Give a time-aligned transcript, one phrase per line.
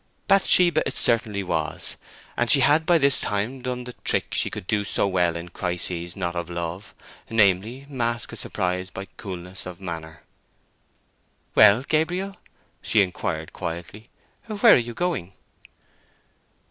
[0.27, 1.95] Bathsheba it certainly was,
[2.35, 5.49] and she had by this time done the trick she could do so well in
[5.49, 6.95] crises not of love,
[7.29, 10.23] namely, mask a surprise by coolness of manner.
[11.53, 12.35] "Well, Gabriel,"
[12.81, 14.09] she inquired quietly,
[14.47, 15.33] "where are you going?"